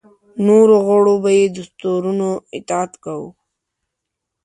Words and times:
نورو 0.45 0.75
غړو 0.87 1.13
به 1.23 1.29
یې 1.37 1.45
دستورونو 1.57 2.29
اطاعت 2.57 2.91
کاوه. 3.03 3.29